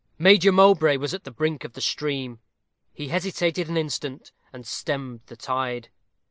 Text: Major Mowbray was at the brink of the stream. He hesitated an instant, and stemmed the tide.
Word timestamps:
Major 0.17 0.51
Mowbray 0.51 0.97
was 0.97 1.13
at 1.13 1.25
the 1.25 1.29
brink 1.29 1.63
of 1.63 1.73
the 1.73 1.79
stream. 1.79 2.39
He 2.91 3.09
hesitated 3.09 3.69
an 3.69 3.77
instant, 3.77 4.31
and 4.51 4.65
stemmed 4.65 5.21
the 5.27 5.35
tide. 5.37 5.89